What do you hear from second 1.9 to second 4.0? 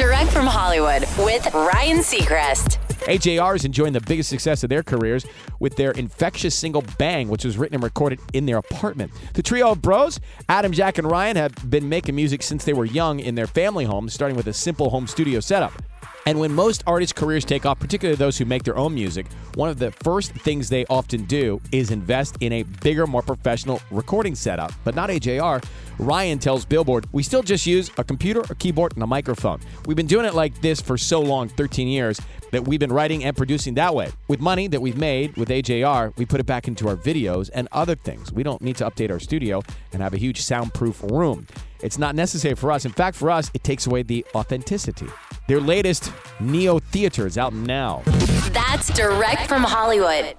Seacrest. AJR is enjoying the